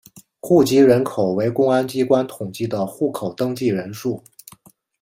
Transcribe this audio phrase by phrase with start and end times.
[0.39, 4.23] 户籍人口为公安机关统计的户口登记人数。